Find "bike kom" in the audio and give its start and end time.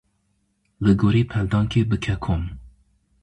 1.91-2.43